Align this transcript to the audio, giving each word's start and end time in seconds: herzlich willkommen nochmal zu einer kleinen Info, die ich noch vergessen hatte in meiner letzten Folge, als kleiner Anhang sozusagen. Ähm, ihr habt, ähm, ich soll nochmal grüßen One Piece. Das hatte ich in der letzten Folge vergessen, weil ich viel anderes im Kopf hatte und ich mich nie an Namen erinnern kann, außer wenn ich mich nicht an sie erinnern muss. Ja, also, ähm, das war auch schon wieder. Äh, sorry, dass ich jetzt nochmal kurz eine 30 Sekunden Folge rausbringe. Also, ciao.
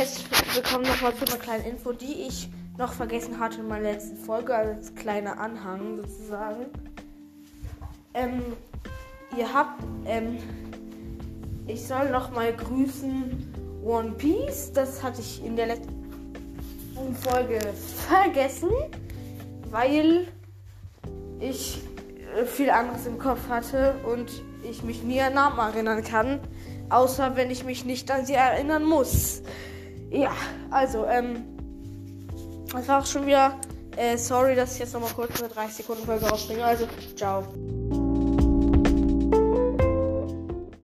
herzlich 0.00 0.26
willkommen 0.54 0.86
nochmal 0.86 1.14
zu 1.14 1.26
einer 1.26 1.36
kleinen 1.36 1.64
Info, 1.66 1.92
die 1.92 2.26
ich 2.26 2.48
noch 2.78 2.94
vergessen 2.94 3.38
hatte 3.38 3.60
in 3.60 3.68
meiner 3.68 3.92
letzten 3.92 4.16
Folge, 4.16 4.54
als 4.54 4.94
kleiner 4.94 5.38
Anhang 5.38 5.98
sozusagen. 5.98 6.64
Ähm, 8.14 8.42
ihr 9.36 9.52
habt, 9.52 9.82
ähm, 10.06 10.38
ich 11.66 11.86
soll 11.86 12.08
nochmal 12.08 12.54
grüßen 12.54 13.82
One 13.84 14.12
Piece. 14.12 14.72
Das 14.72 15.02
hatte 15.02 15.20
ich 15.20 15.44
in 15.44 15.54
der 15.54 15.66
letzten 15.66 15.94
Folge 17.20 17.60
vergessen, 18.08 18.70
weil 19.70 20.28
ich 21.40 21.78
viel 22.46 22.70
anderes 22.70 23.04
im 23.04 23.18
Kopf 23.18 23.50
hatte 23.50 23.96
und 24.10 24.30
ich 24.62 24.82
mich 24.82 25.02
nie 25.02 25.20
an 25.20 25.34
Namen 25.34 25.58
erinnern 25.58 26.02
kann, 26.02 26.40
außer 26.88 27.36
wenn 27.36 27.50
ich 27.50 27.64
mich 27.64 27.84
nicht 27.84 28.10
an 28.10 28.24
sie 28.24 28.32
erinnern 28.32 28.86
muss. 28.86 29.42
Ja, 30.10 30.32
also, 30.70 31.06
ähm, 31.06 31.44
das 32.72 32.88
war 32.88 33.00
auch 33.00 33.06
schon 33.06 33.26
wieder. 33.26 33.58
Äh, 33.96 34.16
sorry, 34.16 34.54
dass 34.54 34.74
ich 34.74 34.80
jetzt 34.80 34.94
nochmal 34.94 35.12
kurz 35.14 35.40
eine 35.40 35.48
30 35.48 35.76
Sekunden 35.76 36.04
Folge 36.04 36.26
rausbringe. 36.26 36.64
Also, 36.64 36.86
ciao. 37.16 37.44